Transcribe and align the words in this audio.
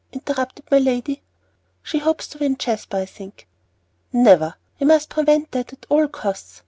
interrupted 0.11 0.65
my 0.71 0.79
lady. 0.79 1.21
"She 1.83 1.99
hopes 1.99 2.25
to 2.29 2.39
win 2.39 2.57
Jasper, 2.57 2.97
I 2.97 3.05
think." 3.05 3.47
"Never! 4.11 4.55
We 4.79 4.87
must 4.87 5.09
prevent 5.11 5.51
that 5.51 5.73
at 5.73 5.85
all 5.91 6.07
costs. 6.07 6.59